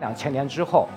[0.00, 0.88] 两千年之后，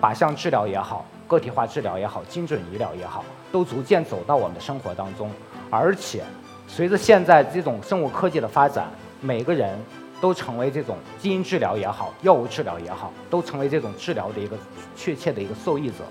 [0.00, 5.30] 靶向治疗也好，个体化治疗也好，精准医疗也好，都逐渐走到我们的生活当中。
[5.70, 6.22] 而且，
[6.68, 8.88] 随着现在这种生物科技的发展，
[9.20, 9.78] 每个人
[10.20, 14.56] 都成为这种基因治疗也好，药物治疗也好，都成为这种治疗的一个
[14.94, 16.04] 确切的一个受益者。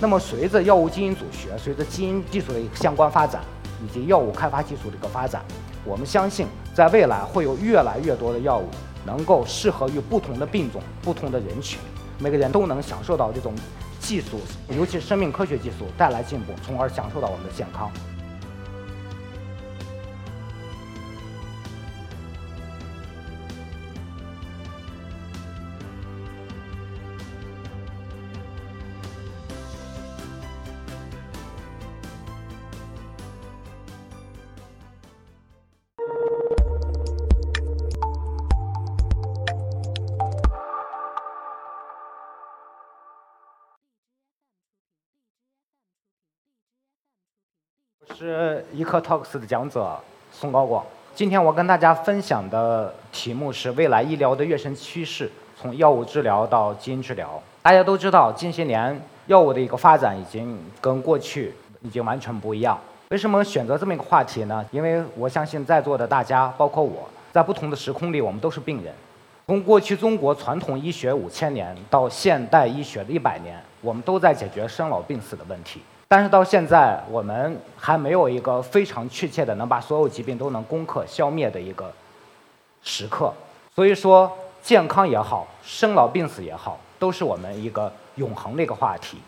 [0.00, 3.40] 那么，随着药物基因组学，随着基因技术的一个相关发展，
[3.84, 5.42] 以及药物开发技术的一个发展，
[5.84, 8.68] 我们相信，在未来会有越来越多的药物。
[9.04, 11.78] 能够适合于不同的病种、不同的人群，
[12.18, 13.54] 每个人都能享受到这种
[14.00, 14.40] 技术，
[14.76, 17.90] 尤其是生命科学技术带来进步，从而享受到我们的健康。
[48.18, 49.96] 是一科 Talks 的讲者
[50.32, 50.84] 宋高广。
[51.14, 57.40] 今天我跟大家分享的题目是未来医疗的跃升趋势，从药物治疗到基因治疗。
[57.62, 62.76] 大家都知道，近些年药物的一个发展已经跟过去已经完全不一样。
[63.10, 64.66] 为什么选择这么一个话题呢？
[64.72, 68.92] 因为我相信在座的大家，包括我在不同的时空里，我们都是病人。
[69.46, 75.80] 从过去中国传统医学五千年到现代医学的一百年，我们都在解决生老病死的问题。
[76.10, 81.92] 但是到现在，我们还没有一个非常确切的能把所有疾病都能攻克、消灭的一个
[82.82, 83.30] 时刻。
[83.74, 89.18] 所以说，健康也好，生老病死也好，都是我们一个永恒的一个话题。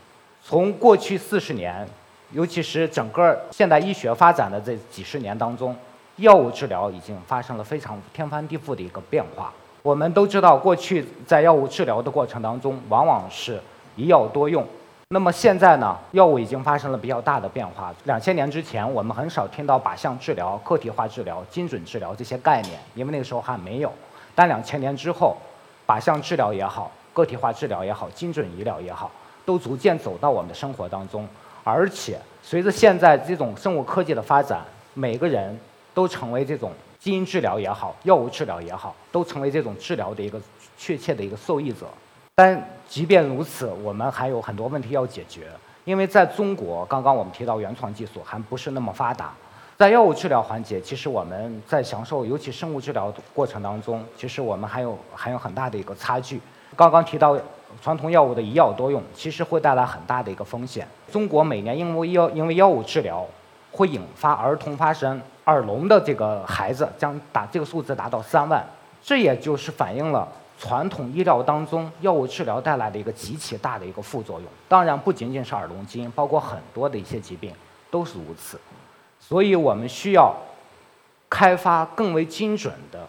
[0.42, 1.86] 从过去四十年，
[2.32, 5.76] 尤其是整个现代医学发展的这几十年当中，
[6.16, 9.52] 药物治疗已经发生了非常天翻地覆的一个变化。
[9.82, 13.60] 我们都知道，过去在药物治疗的过程当中，往往是
[13.96, 14.66] 一药多用。
[15.12, 17.92] 那么现在呢，药物已经发生了比较大的变化。
[18.04, 23.92] 两千年之前，我们很少听到靶向治疗、个体化治疗、精准治疗这些概念，因为那个时候还没有。
[24.36, 25.36] 但两千年之后，
[25.84, 29.10] 靶向治疗也好，个体化治疗也好，精准医疗也好，
[29.44, 31.26] 都逐渐走到我们的生活当中。
[31.64, 34.60] 而且随着现在这种生物科技的发展，
[34.94, 35.58] 每个人
[35.92, 36.70] 都成为这种
[37.00, 40.40] 基因治疗也好、药物治疗也好，都成为这种治疗的一个
[40.78, 41.88] 确切的一个受益者。
[42.40, 42.58] 但
[42.88, 45.48] 即便如此，我们还有很多问题要解决。
[45.84, 49.34] 因为在中国，刚刚我们提到原创技术还不是那么发达，
[49.76, 56.40] 在药物治疗环节，其实我们在享受，尤其生物治疗过程当中，其实我们还有还有很大的一个差距。
[56.74, 57.38] 刚刚提到
[57.82, 60.88] 传统药物的一药多用，其实会带来很大的一个风险。
[61.12, 63.26] 中国每年因为药因为药物治疗，
[63.70, 68.64] 会引发儿童发生耳聋的这个孩子将达这个数字达到三万，
[69.02, 70.26] 这也就是反映了。
[70.60, 77.50] 传统医疗当中，药物治疗带来的一个极其大的一个副作用，当然不仅仅是耳聋基因，包括很多的一些疾病
[77.90, 78.60] 都是如此。
[79.18, 80.36] 所以我们需要
[81.30, 83.08] 开发更为精准的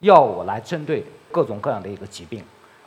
[0.00, 2.42] 药物来针对各种各样的一个疾病。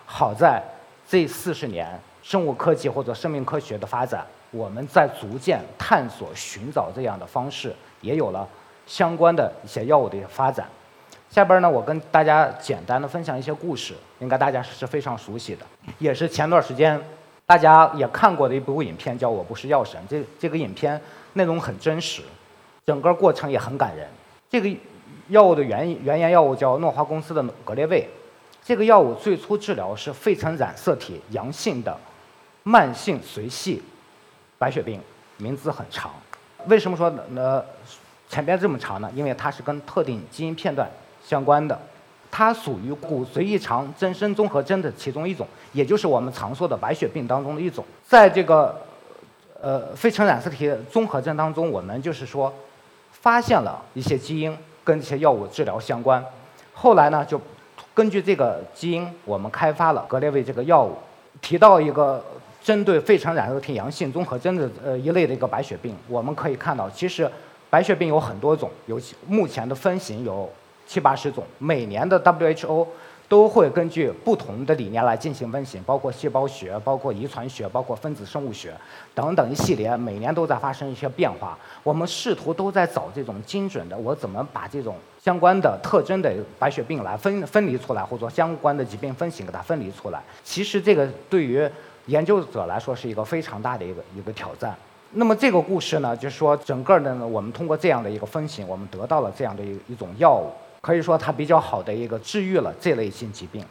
[0.06, 0.62] 好在
[1.08, 8.46] 这四十年生物科技或者生命科学的发展，我们在逐渐探索寻找这样的方式，也有了
[8.86, 10.68] 相关的一些药物的发展。
[11.30, 15.66] 下边呢，我跟大家简单的分享一些故事，应该大家是非常熟悉的，
[16.00, 17.00] 也是前段时间
[17.46, 20.02] 大家也看过的一部影片，叫《我不是药神》。
[20.10, 21.00] 这这个影片
[21.34, 22.24] 内容很真实，
[22.86, 24.08] 整个过程也很感人。
[24.50, 24.70] 这个
[25.28, 28.10] 药物的原原研药物叫诺华公司的格列卫，
[28.64, 31.96] 这个药物最初治疗是肺层染色体阳性的
[32.64, 33.84] 慢性髓系
[34.58, 35.00] 白血病，
[35.38, 36.10] 名字很长。
[36.66, 37.64] 为什么说呃
[38.28, 39.12] 前边这么长呢？
[39.14, 40.90] 因为它是跟特定基因片段。
[41.28, 41.78] 相关的，
[42.32, 47.84] 它属于骨髓异常增生综合征的其中一种，也就是我们常说的白血病当中的一种。
[48.08, 48.74] 在这个
[49.62, 52.54] 呃肺层染色体综合征当中，我们就是说
[53.12, 56.24] 发现了一些基因跟这些药物治疗相关。
[56.74, 57.42] 后来呢，就
[57.94, 60.96] 根据这个基因，我们开发了格列卫这个药物。
[61.42, 62.24] 提到一个
[62.64, 67.30] 针对肺层染色体阳性综合征的呃一类的一个白血病，我们可以看到，其实
[67.70, 70.50] 白血病有很多种，尤其目前的分型有。
[70.88, 72.88] 七八十种，每年的 WHO
[73.28, 78.74] 都会根据不同的理念来进行分型，包括细胞学、包括遗传学、包括分子生物学
[79.14, 81.58] 等等一系列，每年都在发生一些变化。
[81.84, 90.24] 我们试图都在找这种精准的，我怎么把这种相关的特征的白血病来分分离出来，或者说相关的疾病分型给它分离出来。
[90.42, 91.70] 其实这个对于
[92.06, 94.74] 研究者来说是一个非常大的一个一个挑战。
[95.12, 100.50] 那么这个故事呢，就是说整个的呢，我们通过这样的一个分型，我们得到了这样的一一种药物。
[100.88, 103.62] 可以说它比较好的一个治愈了这类性疾病，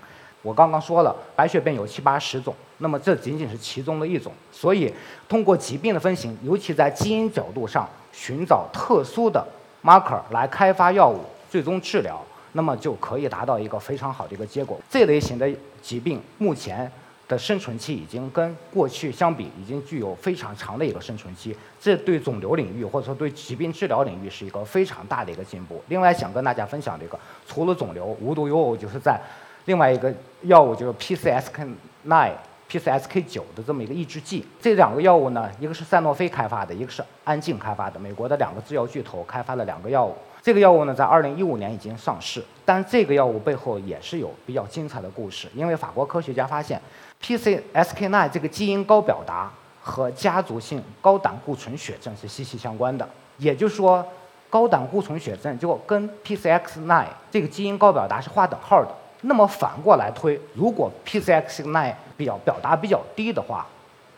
[0.42, 4.30] 我刚刚说了，白血病有七八十种，那么这仅仅是其中的一种。
[4.52, 4.92] 所以，
[5.26, 9.42] 通过疾病的分型，尤其在基因角度上寻找特殊的
[9.82, 11.18] marker 来开发药物，
[11.48, 12.22] 最终治疗，
[12.52, 14.78] 那么就可以达到一个非常好的一个结果。
[14.90, 16.92] 这类型的疾病目前。
[17.28, 21.56] 的生存期已经跟过去相比，已经具有非常长的一个生存期。
[21.81, 25.82] 这对肿瘤领域或者说对疾病治疗领域是一个非常大的一个进步。
[25.88, 29.20] 另外，想跟大家分享这个，除了肿瘤，无独有偶，就是在
[29.64, 32.32] 另外一个药物就是 PCSK9、
[32.70, 34.44] PCSK9 的这么一个抑制剂。
[34.60, 40.14] 这两个药物呢，一个是赛诺菲开发的，一个是安静开发的，美国的两个制药巨头开发了两个药物。
[40.42, 46.80] 这个药物呢，在二零一五年已经上市，但这个药物背后也是有比较精彩的故事，因为法国科学家发现。
[47.22, 53.08] PCSK9 这个基因高表达和家族性高胆固醇血症是息息相关的，
[53.38, 54.06] 也就是说，
[54.50, 58.94] 高胆固醇血症就跟 PCX9 这个基因高表达是划等号的。
[59.22, 63.66] 那么反过来推，如果 PCX9 比较表达比较低的话，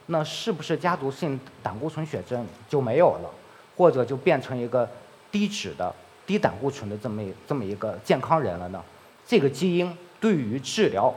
[0.07, 3.31] 那是不是家族性胆固醇血症就没有了，
[3.77, 4.89] 或者就变成一个
[5.31, 5.95] 低脂的
[6.27, 8.83] 低胆固醇的这么这么一个健康人了呢？
[9.27, 11.15] 这个基因对于治疗。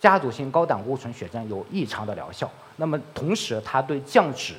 [0.00, 4.54] 家族性高胆固醇血症有异常的疗效，那么同时它对降脂，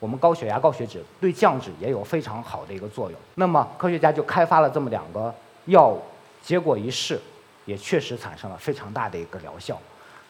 [0.00, 3.16] 我们高血压、高血脂对降脂也有非常好的一个作用。
[3.36, 5.32] 那么科学家就开发了这么两个
[5.66, 6.02] 药物，
[6.42, 7.20] 结果一试，
[7.66, 9.80] 也确实产生了非常大的一个疗效。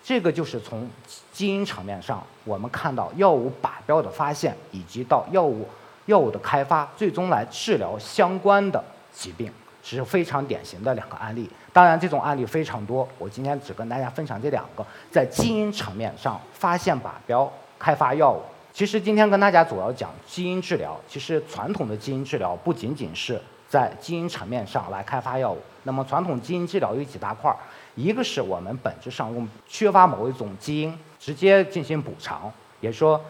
[0.03, 0.89] 这个就是从
[1.33, 5.67] 基因层面上，我们看到药物靶标的发现，以及到药物
[6.07, 8.83] 药物的开发，最终来治疗相关的
[9.13, 9.53] 疾病。
[9.83, 18.43] 是非常典型的两个案例，当然这种案例非常多，我今天只跟大家分享这两个，在基因层面上发现靶标、开发药物。
[18.75, 25.59] 其实今天跟大家主要讲基因治疗，其实传统的基因治疗不仅仅是在基因层面上来开发药物。
[25.85, 27.57] 那么传统基因治疗有几大块儿，
[28.03, 32.51] 一个是我们本质上用缺乏某一种基因直接进行补偿，
[32.81, 33.21] 也说，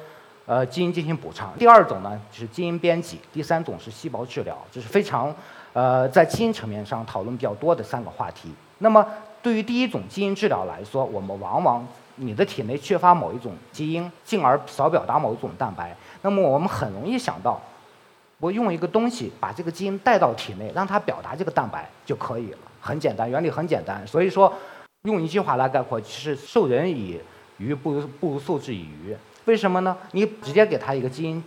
[0.47, 1.53] 呃，基因进行补偿。
[1.59, 5.35] 第二种呢就是基因编辑，第三种是细胞治疗，这是非常。
[5.73, 8.53] 呃，在基因层面上讨论比较多的三个话题。
[8.79, 9.07] 那么，
[9.41, 11.87] 对于第一种基因治疗来说，我们往往
[12.17, 15.97] 你的体内缺乏某一种基因，进而少表达某一种蛋白。
[16.23, 17.61] 那么，我们很容易想到，
[18.41, 22.59] 我用一个东西把这个基因带到体内，让它表达这个蛋白就可以了。
[22.81, 24.07] 很简单，原理很简单。
[24.07, 24.53] 所以说，
[25.03, 27.21] 用一句话来概括，其实授人以
[27.59, 29.17] 鱼，不如不如授之以渔。
[29.45, 29.97] 为什么呢？
[30.13, 31.43] 你直接给他一个基因。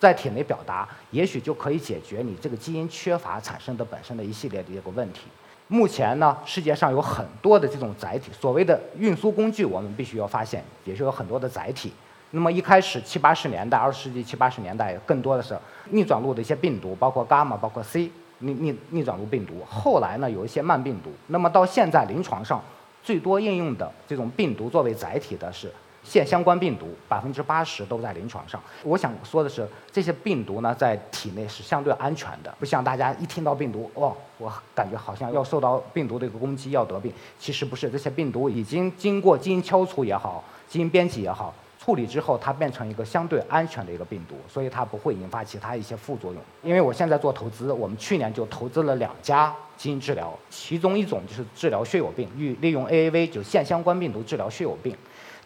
[0.00, 5.22] 在体内表达，也许就可以解决你这个基因缺乏产生的本身的一系列的一个问题。
[5.66, 11.92] 目前呢，世界上有很多的这种载体，所谓的运输工具，我们必须要发现，也是有很多的载体。
[12.30, 15.58] 那么一开始七八十年代，二十世纪七八十年代，更多的是
[15.90, 18.08] 逆转录的一些病毒，包括伽马，包括 C
[18.40, 19.64] 逆逆逆转录病毒。
[19.68, 21.10] 后来呢，有一些慢病毒。
[21.28, 22.62] 那么到现在临床上，
[23.02, 25.72] 最多应用的这种病毒作为载体的是。
[26.04, 28.58] 腺相关病毒百分之八十都在临床上。
[28.82, 37.12] 我想说的是，这些病毒呢，在体内是相对安全的，不像大家一听到病毒，哦，我感觉好像要受到病毒的一个攻击，要得病。
[37.38, 41.52] 其实不是，这些病毒已经经过基因敲除也好，基因编辑也好，
[41.88, 46.42] 处理之后，它变成一个相对安全的一个病毒，所以它不会引发其他一些副作用。
[46.62, 54.94] 因为我现在做投资，我们去年就投资了两家基因治疗，其中一种就是治疗血友病，利利用 AAV 就腺相关病毒治疗血友病。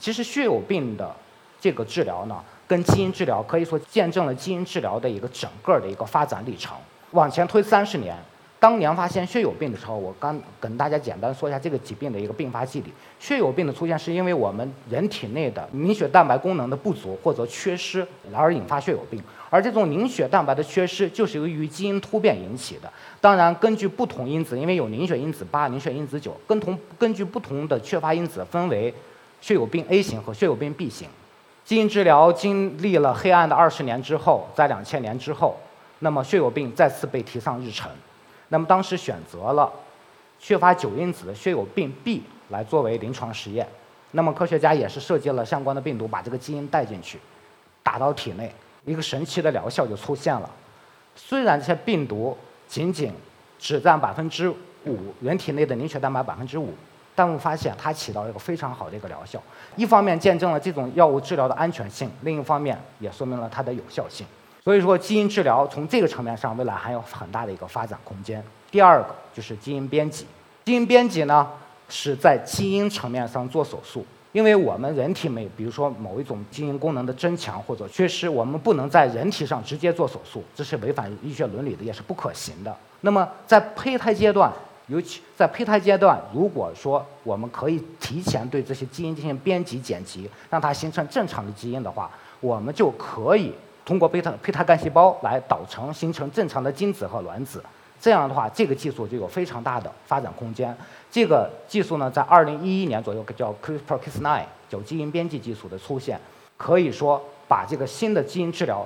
[0.01, 1.15] 其实血友病的
[1.61, 6.77] 这个治疗呢，跟基因治疗可以说见证了基因治疗的一个整个的一个发展历程。
[7.13, 8.17] 往前推三十年，
[8.63, 12.93] 当年发现血友病的时候，我刚跟大家简单说一下这个疾病的一个并发机理。
[13.19, 22.89] 血友病的出现是因为我们人体内的凝血蛋白功能的不足或者缺失而引发血友病，而这种凝血蛋白的缺失就是由于基因突变引起的。
[23.21, 28.95] 当然，根据不同因子，因为有凝血因子八、凝血因子九，跟同根据不同的缺乏因子分为。
[29.41, 31.09] 血友病 A 型和血友病 B 型，
[31.65, 35.57] 基因治疗经历了黑暗的二十年之后，在两千年之后，
[35.99, 37.91] 那么血友病再次被提上日程。
[38.53, 39.73] 那么当时选择了
[40.39, 43.67] 缺乏九因子的血友病 B 来作为临床实验。
[44.11, 47.19] 那么科学家也是设计了相关的病毒，把这个基因带进去，
[47.83, 48.55] 打到体内，
[48.85, 50.51] 一个神奇的疗效就出现了。
[51.17, 52.37] 虽然这些病毒
[52.69, 53.11] 仅仅
[53.59, 54.51] 只占百分之
[54.85, 56.75] 五人体内的凝血蛋白百分之五。
[57.15, 59.43] 但我们发现它起到一个非常好的一个疗效，
[59.77, 64.27] 一方面见证了这种药物治疗的安全性，另一方面也说明了它的有效性。
[64.65, 68.43] 所以说，基因治疗从这个层面上，未来还有很大的一个发展空间。
[68.71, 70.25] 第二个就是基因编辑，
[70.65, 71.49] 基因编辑呢
[71.89, 82.77] 是在基因层面上做手术，因为我们人体每比如说某一种基因功能的增强或者缺失，我们不能在人体上直接做手术，这是违反医学伦理的，也是不可行的。
[83.01, 84.53] 那么在胚胎阶段。
[84.89, 93.55] 尤其在胚胎阶段，如果说我们可以提前对这些基因进行编辑剪辑，让它形成正常的基因的话，我们就可以
[93.85, 97.63] 通过胚胎胚胎干细胞来导成形成正常的精子和卵子。
[98.01, 100.77] 这样的话，这个技术就有非常大的发展空间。
[101.09, 106.21] 这个技术呢，在二零一一年左右叫 CRISPR-Cas9 叫基因编辑技术的出现，
[106.57, 108.85] 可以说把这个新的基因治疗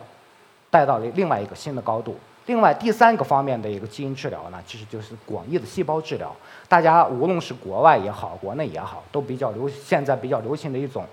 [0.71, 2.15] 带到了另外一个新的高度。
[2.45, 6.31] 另外第三个方面的一个基因治疗呢，其实就是广义的细胞治疗。
[6.69, 11.07] 大家无论是国外也好，国内也好，都比较流现在比较流行的一种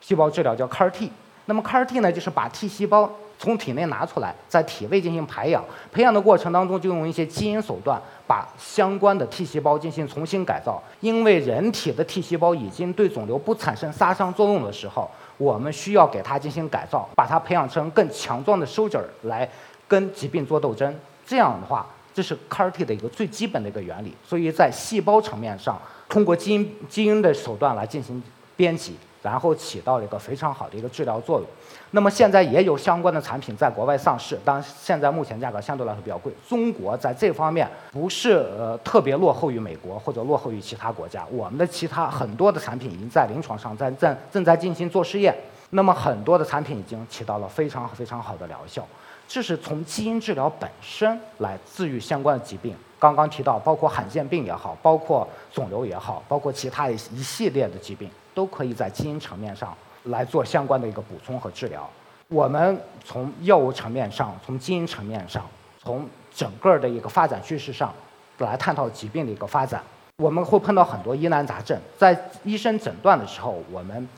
[0.00, 1.12] 细胞治疗叫 CAR-T。
[1.46, 5.64] 那么 CAR-T 呢，就是把 T 细胞从体内拿出来，在体内进行培养。
[5.92, 10.82] 培养的过程当中，就用一些基因手段把相关的 T 细胞进行重新改造。
[11.00, 19.48] 因为人体的 T 细胞已经对肿瘤不产生杀伤作用的时候，我们需要给它进行改造，把它培养成更强壮的 soldier 来。
[19.86, 20.92] 跟疾病做斗争，
[21.26, 24.14] 这样的话，这是 CAR-T 的一个最基本的一个原理。
[24.26, 28.20] 所以在细胞层面上，通过基因基因的手段来进行
[28.56, 31.48] 编辑，然后起到了一个非常好的一个治疗作用。
[31.92, 36.30] 那么现在也有相关的产品在国外上市，当然现在目前价格相对来说比较贵。
[36.46, 45.34] 中国在这方面不是呃特别落后于美国或者落后于其他国家，我们的其他很多的产品已经在临床上在正正在进行做试验。
[45.70, 48.86] 那么很多的产品已经起到了非常非常好的疗效。
[49.26, 52.76] 这是从基因治疗本身来治愈相关的疾病。
[52.98, 59.74] 刚刚提到，包括罕见病也好，包括肿瘤也好，包括其他一一系列的疾病，都可以在基因层面上
[60.04, 61.88] 来做相关的一个补充和治疗。
[62.28, 65.44] 我们从药物层面上，从基因层面上，
[65.78, 67.92] 从整个的一个发展趋势上
[68.38, 69.82] 来探讨疾病的一个发展。
[70.18, 74.08] 我们会碰到很多疑难杂症，在医生诊断的时候，我们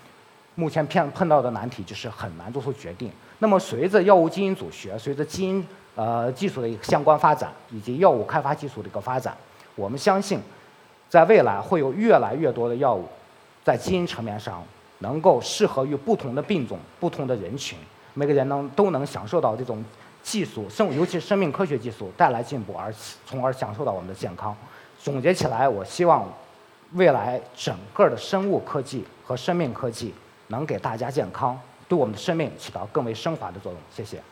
[0.54, 3.10] 目前碰碰到的难题就是很难做出决定。
[3.38, 9.36] 那么，随着药物基因组学、随着基因呃技术的一个相关发展，以及药物开发技术的一个发展，
[9.74, 10.38] 我们相信，
[11.08, 13.06] 在未来会有越来越多的药物，
[13.66, 14.62] 在基因层面上
[15.00, 17.76] 能够适合于不同的病种、不同的人群，
[18.14, 19.84] 每个人能都能享受到这种
[20.22, 22.94] 技术生，尤其是生命科学技术带来进步，而
[23.26, 24.56] 从而享受到我们的健康。
[25.02, 26.32] 总结起来，我希望
[26.92, 30.14] 未来整个的生物科技和生命科技
[30.46, 31.58] 能给大家健康。
[31.88, 33.80] 对我们的生命起到更为升华的作用。
[33.92, 34.22] 谢谢。